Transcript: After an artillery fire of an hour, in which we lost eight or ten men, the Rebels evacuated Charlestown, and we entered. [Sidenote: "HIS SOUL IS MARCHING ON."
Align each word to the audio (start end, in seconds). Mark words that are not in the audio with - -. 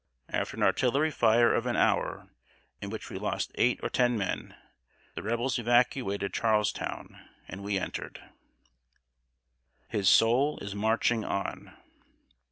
After 0.29 0.57
an 0.57 0.63
artillery 0.63 1.11
fire 1.11 1.53
of 1.53 1.67
an 1.67 1.75
hour, 1.75 2.27
in 2.81 2.89
which 2.89 3.11
we 3.11 3.19
lost 3.19 3.51
eight 3.53 3.79
or 3.83 3.89
ten 3.91 4.17
men, 4.17 4.55
the 5.13 5.21
Rebels 5.21 5.59
evacuated 5.59 6.33
Charlestown, 6.33 7.21
and 7.47 7.61
we 7.63 7.77
entered. 7.77 8.15
[Sidenote: 8.15 8.31
"HIS 9.89 10.09
SOUL 10.09 10.57
IS 10.59 10.73
MARCHING 10.73 11.23
ON." 11.23 11.77